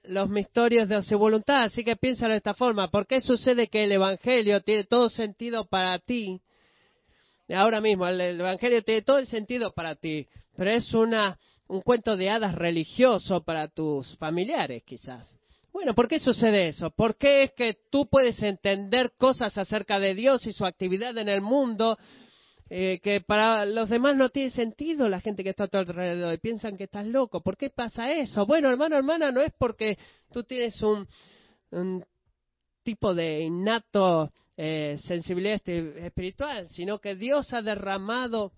[0.04, 1.64] los misterios de su voluntad.
[1.64, 2.90] Así que piénsalo de esta forma.
[2.90, 6.40] ¿Por qué sucede que el Evangelio tiene todo sentido para ti?
[7.50, 11.38] Ahora mismo, el Evangelio tiene todo el sentido para ti, pero es una,
[11.68, 15.36] un cuento de hadas religioso para tus familiares, quizás.
[15.70, 16.88] Bueno, ¿por qué sucede eso?
[16.90, 21.28] ¿Por qué es que tú puedes entender cosas acerca de Dios y su actividad en
[21.28, 21.98] el mundo
[22.72, 26.32] eh, que para los demás no tiene sentido la gente que está a tu alrededor
[26.32, 27.42] y piensan que estás loco.
[27.42, 28.46] ¿Por qué pasa eso?
[28.46, 29.98] Bueno, hermano, hermana, no es porque
[30.32, 31.08] tú tienes un,
[32.84, 38.52] tipo de innato eh, sensibilidad este, espiritual, sino que Dios ha derramado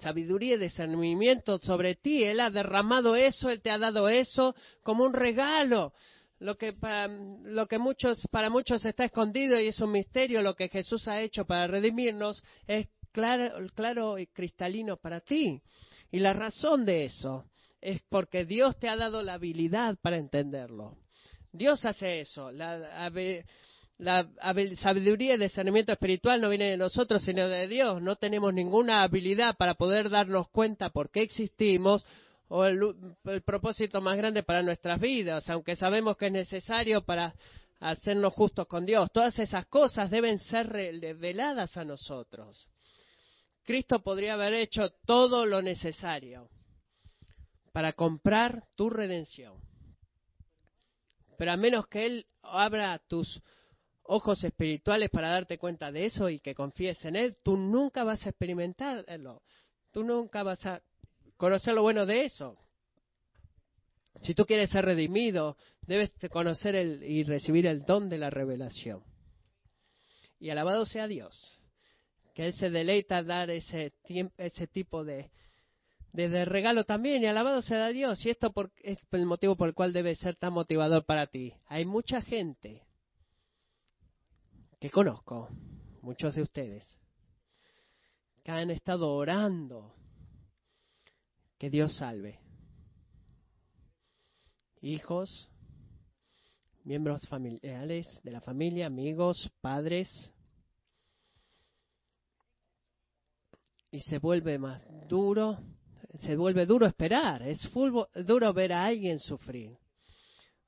[0.00, 2.24] sabiduría y discernimiento sobre ti.
[2.24, 5.92] Él ha derramado eso, Él te ha dado eso como un regalo.
[6.40, 10.56] lo que para lo que muchos para muchos está escondido y es un misterio lo
[10.56, 15.60] que Jesús ha hecho para redimirnos es claro claro y cristalino para ti
[16.10, 17.44] y la razón de eso
[17.80, 20.96] es porque Dios te ha dado la habilidad para entenderlo
[21.52, 22.50] Dios hace eso
[23.98, 24.26] la,
[24.78, 28.02] sabiduría y discernimiento espiritual no viene de nosotros, sino de Dios.
[28.02, 32.04] No tenemos ninguna habilidad para poder darnos cuenta por qué existimos
[32.48, 32.94] o el,
[33.44, 37.34] propósito más grande para nuestras vidas, aunque sabemos que es necesario para
[37.80, 39.10] hacernos justos con Dios.
[39.10, 42.68] Todas esas cosas deben ser reveladas a nosotros.
[43.64, 46.50] Cristo podría haber hecho todo lo necesario
[47.72, 49.60] para comprar tu redención.
[51.38, 53.40] Pero a menos que Él abra tus
[54.04, 58.24] ojos espirituales para darte cuenta de eso y que confíes en Él, tú nunca vas
[58.26, 59.42] a experimentarlo.
[59.90, 60.82] Tú nunca vas a
[61.36, 62.58] conocer lo bueno de eso.
[64.22, 69.02] Si tú quieres ser redimido, debes conocer el, y recibir el don de la revelación.
[70.38, 71.60] Y alabado sea Dios,
[72.34, 73.92] que Él se deleita dar ese,
[74.38, 75.30] ese tipo de,
[76.12, 77.22] de, regalo también.
[77.22, 78.24] Y alabado sea Dios.
[78.24, 81.54] Y esto es el motivo por el cual debe ser tan motivador para ti.
[81.66, 82.82] Hay mucha gente
[84.80, 85.48] que conozco,
[86.00, 86.96] muchos de ustedes,
[88.42, 89.94] que han estado orando
[91.58, 92.40] que Dios salve.
[94.80, 95.48] Hijos,
[96.82, 100.32] miembros familiares de la familia, amigos, padres.
[103.92, 105.58] Y se vuelve más duro,
[106.22, 107.70] se vuelve duro esperar, es
[108.26, 109.76] duro ver a alguien sufrir,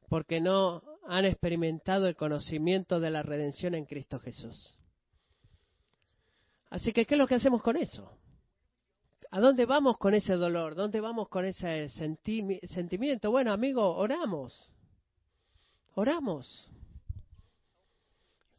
[0.09, 4.79] porque no han experimentado el conocimiento de la redención en Cristo Jesús.
[6.69, 8.19] Así que, ¿qué es lo que hacemos con eso?
[9.31, 10.75] ¿A dónde vamos con ese dolor?
[10.75, 13.31] ¿Dónde vamos con ese sentimiento?
[13.31, 14.71] Bueno, amigo, oramos.
[15.95, 16.71] Oramos.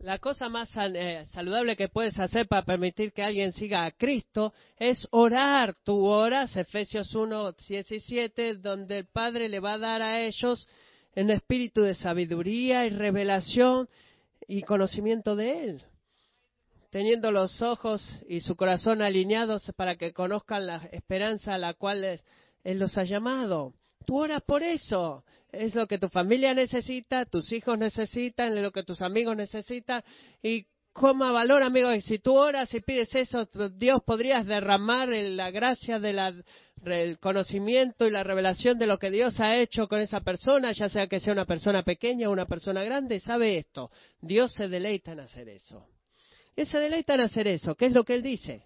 [0.05, 4.53] La cosa más eh, saludable que puedes hacer para permitir que alguien siga a Cristo
[4.77, 5.73] es orar.
[5.83, 10.67] Tú oras, Efesios 1, 17, donde el Padre le va a dar a ellos
[11.15, 13.89] en espíritu de sabiduría y revelación
[14.47, 15.83] y conocimiento de Él,
[16.91, 22.21] teniendo los ojos y su corazón alineados para que conozcan la esperanza a la cual
[22.63, 23.73] Él los ha llamado.
[24.05, 25.23] Tú oras por eso.
[25.51, 30.03] Es lo que tu familia necesita, tus hijos necesitan, lo que tus amigos necesitan.
[30.43, 30.65] Y
[30.95, 35.99] coma valor, amigo, y si tú oras y pides eso, Dios podrías derramar la gracia
[35.99, 40.87] del conocimiento y la revelación de lo que Dios ha hecho con esa persona, ya
[40.87, 43.91] sea que sea una persona pequeña o una persona grande, sabe esto.
[44.21, 45.85] Dios se deleita en hacer eso.
[46.55, 47.75] Él se deleita en hacer eso.
[47.75, 48.63] ¿Qué es lo que Él dice?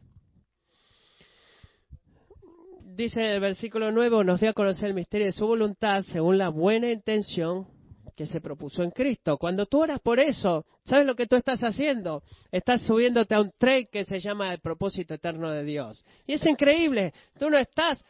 [3.00, 6.38] Dice en el versículo 9, nos dio a conocer el misterio de su voluntad según
[6.38, 7.66] la buena intención
[8.14, 9.38] que se propuso en Cristo.
[9.38, 12.24] Cuando tú oras por eso, ¿sabes lo que tú estás haciendo?
[12.52, 16.04] Estás subiéndote a un tren que se llama el propósito eterno de Dios.
[16.28, 17.14] Y es increíble.
[17.38, 18.04] Tú no estás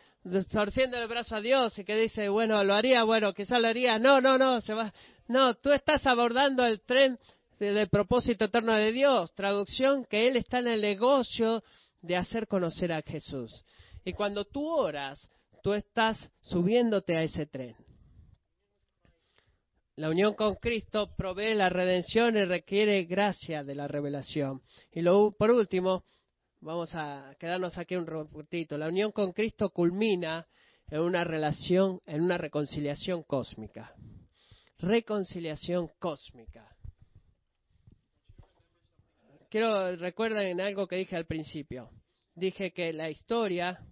[0.52, 3.99] torciendo el brazo a Dios y que dice, bueno, lo haría, bueno, quizás lo haría.
[3.99, 4.91] No, no, no, se va.
[5.28, 7.19] No, tú estás abordando el tren
[7.60, 9.36] del propósito eterno de Dios.
[9.36, 11.62] Traducción, que Él está en el negocio
[12.02, 13.63] de hacer conocer a Jesús.
[14.10, 15.30] Y cuando tú oras,
[15.62, 17.76] tú estás subiéndote a ese tren.
[19.98, 24.63] La unión con Cristo provee la redención y requiere gracia de la revelación.
[24.91, 26.06] Y lo, por último,
[26.60, 28.80] vamos a quedarnos aquí un ratito.
[28.80, 30.48] La unión con Cristo culmina
[30.88, 33.93] en una relación, en una reconciliación cósmica.
[34.80, 36.67] Reconciliación cósmica.
[39.52, 41.91] Quiero recuerden algo que dije al principio.
[42.34, 43.86] Dije que la historia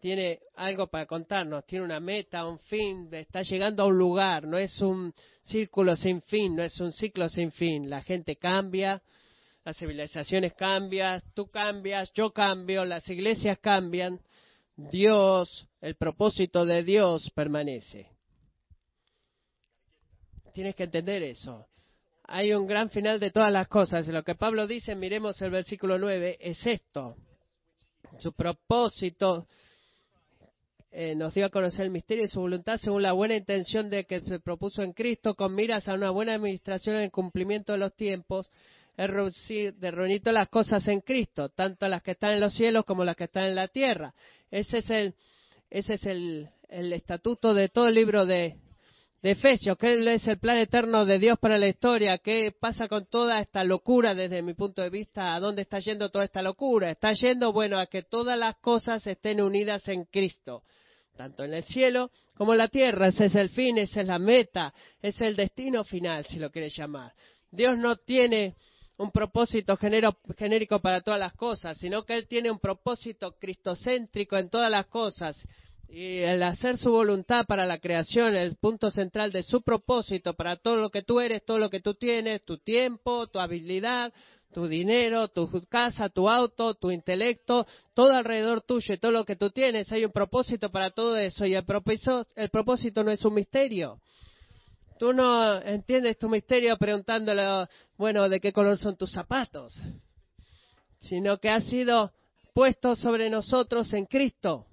[0.00, 4.56] tiene algo para contarnos, tiene una meta, un fin, está llegando a un lugar, no
[4.56, 7.90] es un círculo sin fin, no es un ciclo sin fin.
[7.90, 9.02] La gente cambia,
[9.64, 14.20] las civilizaciones cambian, tú cambias, yo cambio, las iglesias cambian,
[14.76, 18.08] Dios, el propósito de Dios permanece.
[20.52, 21.66] Tienes que entender eso.
[22.24, 24.06] Hay un gran final de todas las cosas.
[24.08, 27.16] Lo que Pablo dice, miremos el versículo 9, es esto.
[28.18, 29.46] Su propósito
[30.90, 34.04] eh, nos dio a conocer el misterio y su voluntad según la buena intención de
[34.04, 37.78] que se propuso en Cristo con miras a una buena administración en el cumplimiento de
[37.78, 38.50] los tiempos,
[38.96, 43.04] de reunir todas las cosas en Cristo, tanto las que están en los cielos como
[43.04, 44.12] las que están en la tierra.
[44.50, 45.14] Ese es el,
[45.70, 48.56] ese es el, el estatuto de todo el libro de,
[49.22, 53.06] de Efesios, que es el plan eterno de Dios para la historia, qué pasa con
[53.06, 56.90] toda esta locura desde mi punto de vista, a dónde está yendo toda esta locura.
[56.90, 60.64] Está yendo, bueno, a que todas las cosas estén unidas en Cristo
[61.18, 63.08] tanto en el cielo como en la tierra.
[63.08, 66.74] Ese es el fin, esa es la meta, es el destino final, si lo quieres
[66.76, 67.12] llamar.
[67.50, 68.54] Dios no tiene
[68.98, 74.48] un propósito genérico para todas las cosas, sino que Él tiene un propósito cristocéntrico en
[74.48, 75.36] todas las cosas.
[75.88, 80.56] Y el hacer su voluntad para la creación, el punto central de su propósito para
[80.56, 84.12] todo lo que tú eres, todo lo que tú tienes, tu tiempo, tu habilidad,
[84.52, 89.36] tu dinero, tu casa, tu auto, tu intelecto, todo alrededor tuyo y todo lo que
[89.36, 93.24] tú tienes, hay un propósito para todo eso y el propósito, el propósito no es
[93.24, 94.00] un misterio.
[94.98, 99.80] Tú no entiendes tu misterio preguntándole, bueno, ¿de qué color son tus zapatos?
[100.98, 102.12] Sino que ha sido
[102.52, 104.66] puesto sobre nosotros en Cristo.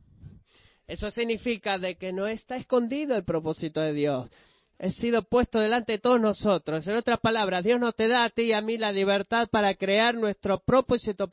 [0.87, 4.29] Eso significa de que no está escondido el propósito de Dios.
[4.77, 6.85] Ha sido puesto delante de todos nosotros.
[6.85, 9.73] En otras palabras, Dios nos te da a ti y a mí la libertad para
[9.75, 11.29] crear nuestro, propósito,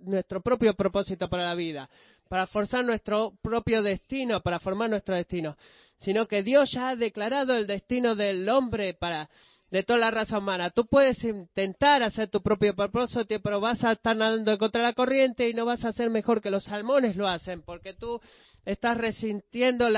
[0.00, 1.90] nuestro propio propósito para la vida,
[2.28, 5.56] para forzar nuestro propio destino, para formar nuestro destino.
[5.98, 9.28] Sino que Dios ya ha declarado el destino del hombre para
[9.70, 10.70] de toda la raza humana.
[10.70, 15.48] Tú puedes intentar hacer tu propio propósito, pero vas a estar nadando contra la corriente
[15.48, 18.20] y no vas a ser mejor que los salmones lo hacen, porque tú
[18.64, 19.88] estás resintiendo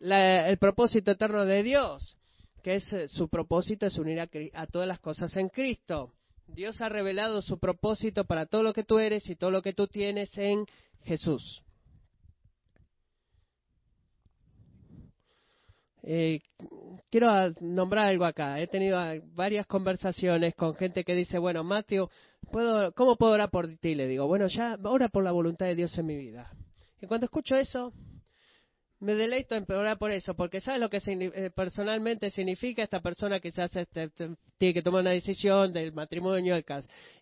[0.00, 2.16] el propósito eterno de Dios,
[2.66, 6.10] que es eh, su propósito es unir a, todas las cosas en Cristo.
[6.48, 9.72] Dios ha revelado su propósito para todo lo que tú eres y todo lo que
[9.72, 10.66] tú tienes en
[11.04, 11.62] Jesús.
[16.02, 16.40] Eh,
[17.08, 18.60] quiero nombrar algo acá.
[18.60, 18.98] He tenido
[19.36, 22.10] varias conversaciones con gente que dice, bueno, Mateo,
[22.50, 23.94] ¿puedo, ¿cómo puedo orar por ti?
[23.94, 26.50] Le digo, bueno, ya ora por la voluntad de Dios en mi vida.
[27.00, 27.92] Y cuando escucho eso,
[29.00, 33.40] me deleito en orar por eso, porque ¿sabes lo que eh, personalmente significa esta persona
[33.40, 33.68] que se
[34.58, 36.64] tiene que tomar una decisión del matrimonio, el,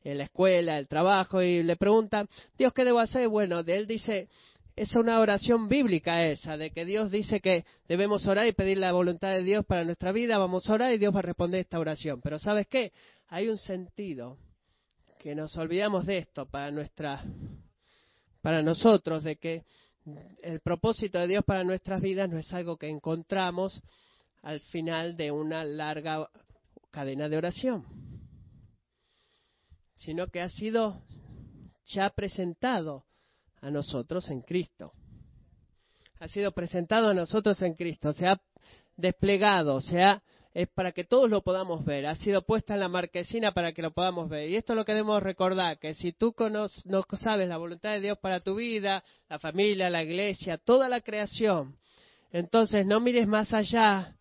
[0.05, 3.29] en la escuela, el trabajo, y le pregunta, Dios, ¿qué debo hacer?
[3.29, 4.29] Bueno, de él dice,
[4.77, 8.93] es una oración bíblica esa, de que Dios dice que debemos orar y pedir la
[8.93, 11.79] voluntad de Dios para nuestra vida, vamos a orar y Dios va a responder esta
[11.79, 12.21] oración.
[12.21, 12.93] Pero ¿sabes qué?
[13.29, 14.37] Hay un sentido
[15.19, 17.25] que nos olvidamos de esto para nuestra
[18.43, 19.65] para nosotros de que
[20.43, 23.81] el propósito de Dios para nuestras vidas no es algo que encontramos
[24.43, 26.29] al final de una larga
[26.91, 27.85] cadena de oración,
[29.97, 31.03] sino que ha sido
[31.87, 33.05] ya presentado
[33.61, 34.93] a nosotros en Cristo.
[36.21, 38.41] Ha sido presentado a nosotros en Cristo, se ha
[38.97, 40.23] desplegado, se ha
[40.55, 42.07] es para que todos lo podamos ver.
[42.07, 44.49] Ha sido puesta en la marquesina para que lo podamos ver.
[44.49, 46.69] Y esto es lo que debemos recordar, que si tú no
[47.17, 51.77] sabes la voluntad de Dios para tu vida, la familia, la iglesia, toda la creación,
[52.31, 54.17] entonces no mires más allá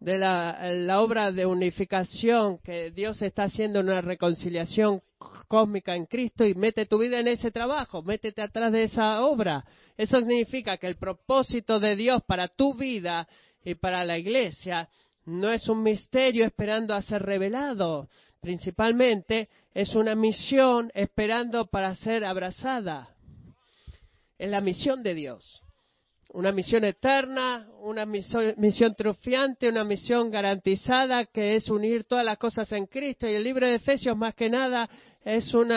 [0.00, 5.00] de la, obra de unificación que Dios está haciendo una reconciliación
[5.48, 9.64] cósmica en Cristo y mete tu vida en ese trabajo, métete atrás de esa obra.
[9.96, 13.26] Eso significa que el propósito de Dios para tu vida
[13.64, 14.90] y para la iglesia
[15.26, 18.08] no es un misterio esperando a ser revelado,
[18.40, 23.08] principalmente es una misión esperando para ser abrazada.
[24.38, 25.62] Es la misión de Dios.
[26.32, 32.38] Una misión eterna, una misión, misión triunfante, una misión garantizada que es unir todas las
[32.38, 33.28] cosas en Cristo.
[33.28, 34.90] Y el libro de Efesios, más que nada,
[35.24, 35.72] es un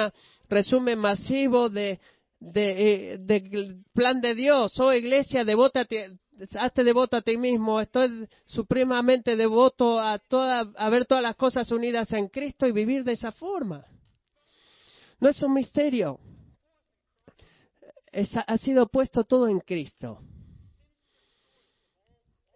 [0.50, 2.00] resumen masivo de,
[2.40, 4.80] de, del plan de Dios.
[4.80, 6.18] Oh, iglesia, devótate,
[6.60, 11.72] hazte devoto a ti mismo, estoy supremamente devoto a, toda, a ver todas las cosas
[11.72, 13.86] unidas en Cristo y vivir de esa forma.
[15.20, 16.20] No es un misterio.
[18.12, 20.20] ha sido puesto todo en Cristo.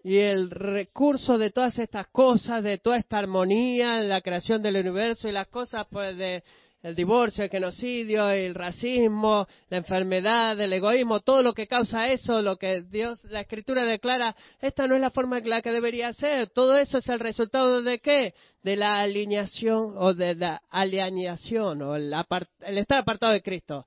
[0.04, 5.28] Y el recurso de todas estas cosas, de toda esta armonía, la creación del universo
[5.30, 6.44] y las cosas pues, de,
[6.84, 12.42] el divorcio, el genocidio, el racismo, la enfermedad, el egoísmo, todo lo que causa eso,
[12.42, 16.12] lo que Dios, la Escritura declara, esta no es la forma en la que debería
[16.14, 16.50] ser.
[16.50, 18.34] Todo eso es el resultado de qué?
[18.64, 22.14] De la alineación o de la alineación o el,
[22.62, 23.86] el estar apartado de Cristo.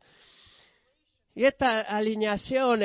[1.37, 2.81] Y esta alineación,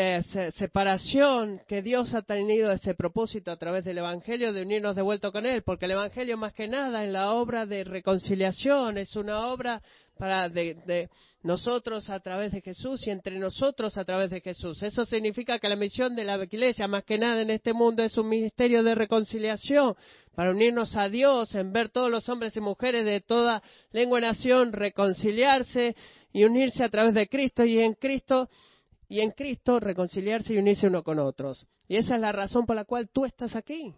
[0.58, 5.30] separación que Dios ha tenido ese propósito a través del Evangelio de unirnos de vuelta
[5.30, 9.50] con Él, porque el Evangelio más que nada en la obra de reconciliación es una
[9.50, 9.84] obra
[10.18, 11.10] para de,
[11.44, 14.82] nosotros a través de Jesús y entre nosotros a través de Jesús.
[14.82, 18.18] Eso significa que la misión de la Iglesia más que nada en este mundo es
[18.18, 19.96] un ministerio de reconciliación
[20.34, 24.24] para unirnos a Dios, en ver todos los hombres y mujeres de toda lengua y
[24.24, 25.96] nación reconciliarse
[26.32, 28.50] y unirse a través de Cristo y en Cristo
[29.08, 31.66] y en Cristo reconciliarse y unirse uno con otros.
[31.88, 33.94] Y esa es la razón por la cual tú estás aquí.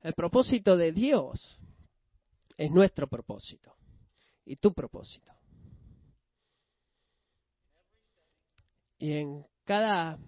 [0.00, 1.58] El propósito de Dios
[2.56, 3.74] es nuestro propósito
[4.44, 5.32] y tu propósito.
[8.98, 10.18] Y en cada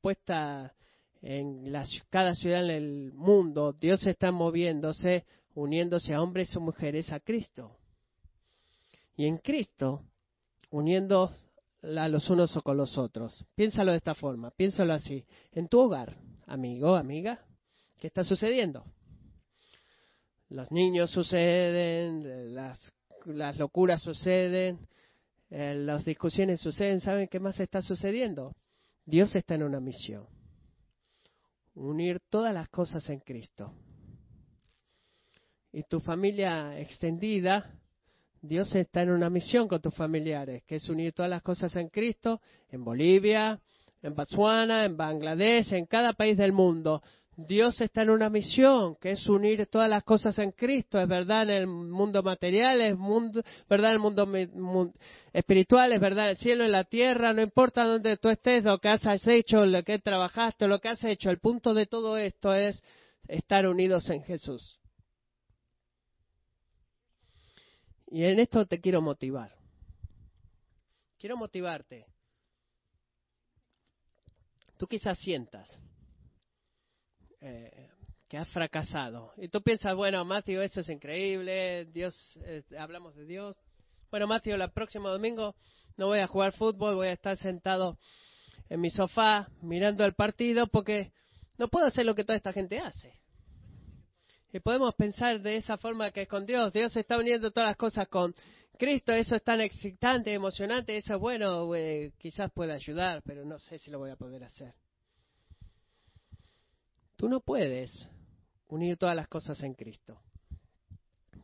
[0.00, 0.74] puesta
[1.22, 1.72] en
[2.08, 5.24] cada ciudad en el mundo, Dios está moviéndose,
[5.54, 7.76] uniéndose a hombres y mujeres a Cristo.
[9.16, 10.04] Y en Cristo,
[10.76, 11.30] uniendo
[11.82, 13.44] a los unos o con los otros.
[13.54, 15.24] Piénsalo de esta forma, piénsalo así.
[15.52, 17.40] En tu hogar, amigo, amiga,
[17.98, 18.84] ¿qué está sucediendo?
[20.50, 22.92] Los niños suceden, las,
[23.58, 24.86] locuras suceden,
[25.50, 27.00] eh, las discusiones suceden.
[27.00, 28.54] ¿Saben qué más está sucediendo?
[29.06, 30.26] Dios está en una misión.
[31.74, 33.72] Unir todas las cosas en Cristo.
[35.72, 37.70] Y tu familia extendida
[38.46, 41.88] Dios está en una misión con tus familiares, que es unir todas las cosas en
[41.88, 42.40] Cristo,
[42.70, 43.60] en Bolivia,
[44.02, 47.02] en Botswana, en Bangladesh, en cada país del mundo.
[47.36, 50.98] Dios está en una misión, que es unir todas las cosas en Cristo.
[50.98, 54.92] Es verdad en el mundo material, es mundo, verdad en el mundo,
[55.34, 57.34] espiritual, es verdad en el cielo, en la tierra.
[57.34, 61.04] No importa dónde tú estés, lo que has hecho, lo que trabajaste, lo que has
[61.04, 61.28] hecho.
[61.28, 62.82] El punto de todo esto es
[63.28, 64.78] estar unidos en Jesús.
[68.06, 69.50] Y en esto te quiero motivar.
[71.18, 72.06] Quiero motivarte.
[74.76, 75.68] Tú quizás sientas
[77.40, 77.90] eh,
[78.28, 79.32] que has fracasado.
[79.36, 83.56] Y tú piensas, bueno, Matthew, eso es increíble, Dios, eh, hablamos de Dios.
[84.10, 85.54] Bueno, Matthew, el próximo domingo
[85.96, 87.98] no voy a jugar fútbol, voy a estar sentado
[88.68, 91.12] en mi sofá mirando el partido porque
[91.56, 93.18] no puedo hacer lo que toda esta gente hace.
[94.56, 96.72] Y podemos pensar de esa forma que es con Dios.
[96.72, 98.34] Dios está uniendo todas las cosas con
[98.78, 99.12] Cristo.
[99.12, 100.96] Eso es tan excitante, emocionante.
[100.96, 104.72] Eso, bueno, eh, quizás pueda ayudar, pero no sé si lo voy a poder hacer.
[107.16, 108.08] Tú no puedes
[108.68, 110.22] unir todas las cosas en Cristo.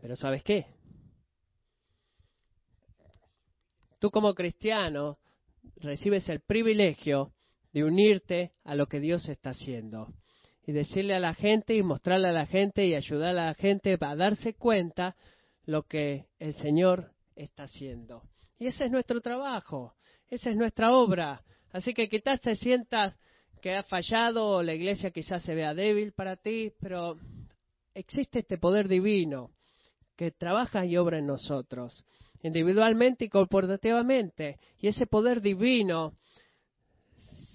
[0.01, 0.65] Pero ¿sabes qué?
[3.99, 5.19] Tú como cristiano
[5.77, 7.35] recibes el privilegio
[7.75, 10.15] de unirte a lo que Dios está haciendo
[10.65, 13.97] y decirle a la gente y mostrarle a la gente y ayudar a la gente
[14.01, 15.17] a darse cuenta
[15.65, 18.23] lo que el Señor está haciendo.
[18.59, 19.95] Y ese es nuestro trabajo,
[20.29, 21.43] esa es nuestra obra.
[21.73, 23.17] Así que quizás te sientas
[23.61, 27.17] que ha fallado o la iglesia quizás se vea débil para ti, pero
[27.95, 29.51] existe este poder divino
[30.17, 32.05] que trabaja y obra en nosotros,
[32.43, 34.59] individualmente y corporativamente.
[34.79, 36.15] Y ese poder divino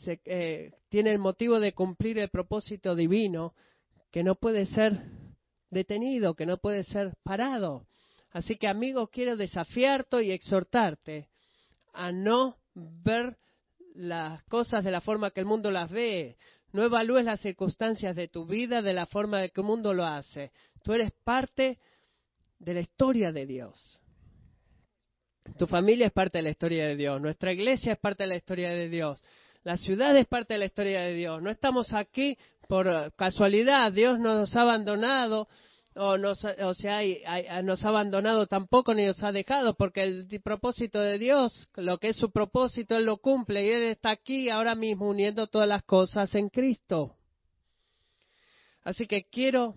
[0.08, 3.54] eh, tiene el motivo de cumplir el propósito divino
[4.12, 4.94] que no puede ser
[5.70, 7.88] detenido, que no puede ser parado.
[8.32, 11.30] Así que, amigo, quiero desafiarte y exhortarte
[11.94, 13.38] a no ver
[13.96, 16.38] las cosas de la forma que el mundo las ve.
[16.72, 20.52] No evalúes las circunstancias de tu vida de la forma que el mundo lo hace.
[20.84, 21.80] Tú eres parte
[22.60, 24.00] de la historia de Dios.
[25.58, 27.22] Tu familia es parte de la historia de Dios.
[27.22, 29.24] Nuestra iglesia es parte de la historia de Dios.
[29.68, 31.42] La ciudad es parte de la historia de Dios.
[31.42, 32.38] No estamos aquí
[32.70, 33.92] por casualidad.
[33.92, 35.50] Dios no nos ha abandonado
[35.94, 37.02] o, nos, sea,
[37.64, 42.12] nos ha abandonado tampoco ni nos ha dejado, porque el propósito de Dios, lo que
[42.12, 45.84] es su propósito, Él lo cumple y Él está aquí ahora mismo uniendo todas las
[45.84, 47.18] cosas en Cristo.
[48.86, 49.76] Así que quiero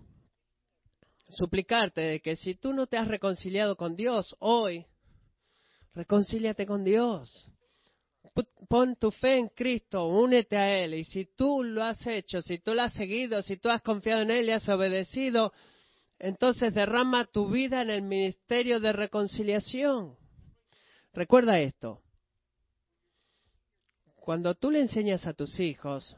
[1.27, 4.85] suplicarte de que si tú no te has reconciliado con Dios hoy,
[5.93, 7.50] reconcíliate con Dios
[8.67, 10.93] pon tu fe en Cristo, únete a Él.
[10.95, 14.21] Y si tú lo has hecho, si tú lo has seguido, si tú has confiado
[14.21, 15.53] en Él y has obedecido,
[16.19, 20.15] entonces derrama tu vida en el ministerio de reconciliación.
[21.13, 22.01] Recuerda esto.
[24.15, 26.15] Cuando tú le enseñas a tus hijos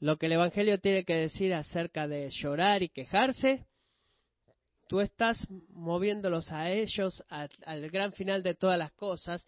[0.00, 3.66] lo que el Evangelio tiene que decir acerca de llorar y quejarse,
[4.88, 5.38] tú estás
[5.68, 9.46] moviéndolos a ellos al, gran final de todas las cosas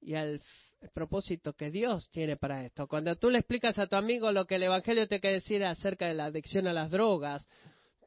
[0.00, 0.42] y al
[0.90, 2.86] propósito que Dios tiene para esto.
[2.86, 6.06] Cuando tú le explicas a tu amigo lo que el Evangelio te quiere decir acerca
[6.06, 7.48] de la adicción a las drogas,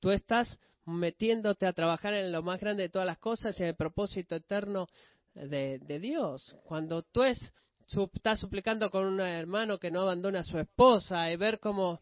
[0.01, 3.69] tú estás metiéndote a trabajar en lo más grande de todas las cosas y en
[3.69, 4.87] el propósito eterno
[5.33, 6.55] de, Dios.
[6.63, 11.59] Cuando tú estás suplicando con un hermano que no abandona a su esposa y ver
[11.59, 12.01] cómo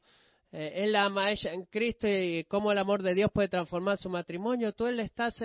[0.51, 3.97] eh, él ama a ella en Cristo y cómo el amor de Dios puede transformar
[3.97, 5.35] su matrimonio, tú le estás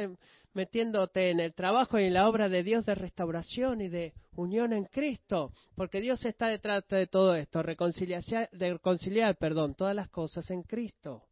[0.52, 4.72] metiéndote en el trabajo y en la obra de Dios de restauración y de unión
[4.72, 8.22] en Cristo, porque Dios está detrás de todo esto, reconciliar,
[8.52, 11.24] reconciliar perdón, todas las cosas en Cristo.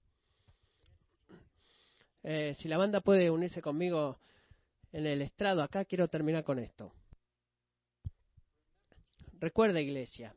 [2.23, 4.19] Eh, si la banda puede unirse conmigo
[4.93, 6.93] en el estrado acá, quiero terminar con esto.
[9.41, 10.35] Recuerda, iglesia,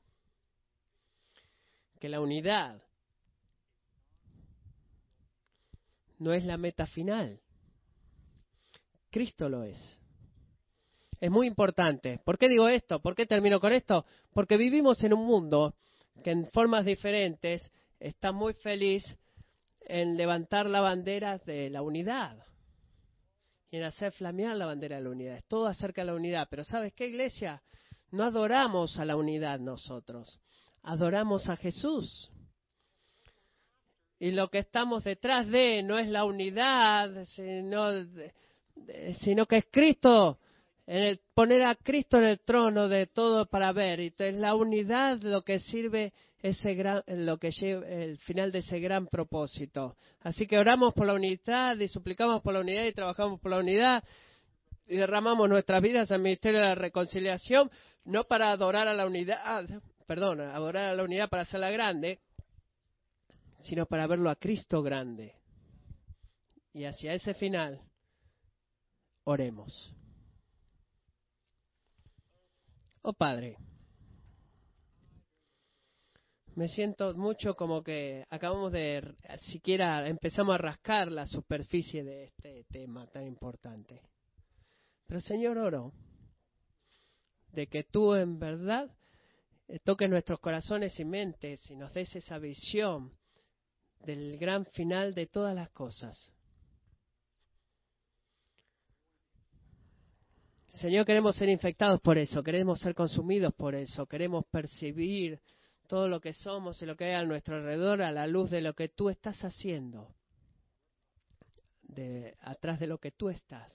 [2.00, 2.82] que la unidad
[6.20, 7.42] no es la meta final.
[9.12, 9.98] Cristo lo es.
[11.20, 12.20] Es muy importante.
[12.24, 13.00] ¿Por qué digo esto?
[13.00, 14.06] ¿Por qué termino con esto?
[14.34, 15.76] Porque vivimos en un mundo
[16.24, 19.04] que en formas diferentes está muy feliz
[19.82, 22.38] en levantar la bandera de la unidad
[23.70, 25.38] y en hacer flamear la bandera de la unidad.
[25.38, 26.48] Es todo acerca de la unidad.
[26.50, 27.62] Pero ¿sabes qué, iglesia?
[28.12, 30.40] No adoramos a la unidad nosotros,
[30.84, 32.30] adoramos a Jesús.
[34.20, 37.92] Y lo que estamos detrás de no es la unidad, sino,
[39.20, 40.40] sino que es Cristo,
[40.88, 44.00] en el, poner a Cristo en el trono de todo para ver.
[44.00, 48.60] Y es la unidad lo que sirve ese gran, lo que lleva el final de
[48.60, 49.96] ese gran propósito.
[50.22, 53.60] Así que oramos por la unidad y suplicamos por la unidad y trabajamos por la
[53.60, 54.04] unidad
[54.88, 57.72] y derramamos nuestras vidas al ministerio de la reconciliación,
[58.04, 59.66] no para adorar a la unidad,
[60.06, 62.20] perdón, adorar a la unidad para hacerla grande,
[63.62, 65.36] sino para verlo a Cristo grande.
[66.74, 67.80] Y hacia ese final,
[69.24, 69.94] oremos.
[73.04, 73.58] Oh Padre,
[76.56, 79.16] me siento mucho como que acabamos de,
[79.52, 84.02] siquiera empezamos a rascar la superficie de este tema tan importante.
[85.08, 85.94] Pero Señor, oro
[87.54, 88.90] de que tú en verdad
[89.68, 93.12] eh, toques nuestros corazones y mentes y nos des esa visión
[94.00, 96.32] del gran final de todas las cosas.
[100.82, 105.40] Señor, queremos ser infectados por eso, queremos ser consumidos por eso, queremos percibir
[105.88, 108.62] todo lo que somos y lo que hay a nuestro alrededor a la luz de
[108.62, 110.16] lo que tú estás haciendo,
[111.84, 113.72] de, atrás de lo que tú estás.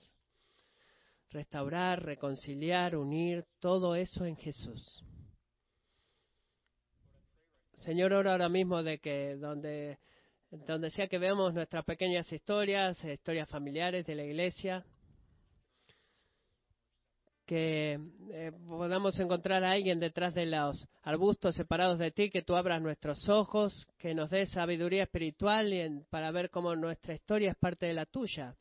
[1.30, 5.04] Restaurar, reconciliar, unir, todo eso en Jesús.
[7.84, 10.00] Señor, oro ahora mismo de que donde,
[10.50, 14.84] donde sea que veamos nuestras pequeñas historias, historias familiares de la iglesia,
[17.46, 17.98] que
[18.32, 22.82] eh, podamos encontrar a alguien detrás de los arbustos separados de ti, que tú abras
[22.82, 27.86] nuestros ojos, que nos des sabiduría espiritual y para ver cómo nuestra historia es parte
[27.86, 28.56] de la tuya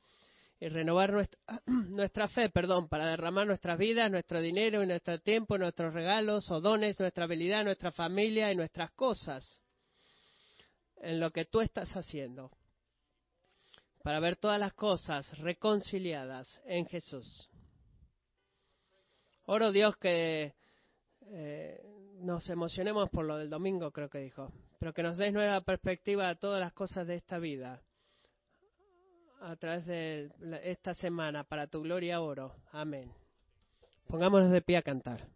[0.59, 5.57] y renovar nuestra, nuestra fe, perdón, para derramar nuestras vidas, nuestro dinero y nuestro tiempo,
[5.57, 9.59] nuestros regalos o dones, nuestra habilidad, nuestra familia y nuestras cosas
[10.97, 12.51] en lo que tú estás haciendo
[14.03, 17.49] para ver todas las cosas reconciliadas en Jesús.
[19.45, 20.53] Oro Dios que
[21.27, 21.81] eh,
[22.19, 26.29] nos emocionemos por lo del domingo, creo que dijo, pero que nos des nueva perspectiva
[26.29, 27.81] a todas las cosas de esta vida
[29.41, 30.31] a través de
[30.63, 31.43] esta semana.
[31.43, 32.55] Para tu gloria oro.
[32.71, 33.11] Amén.
[34.07, 35.27] Pongámonos de pie a cantar.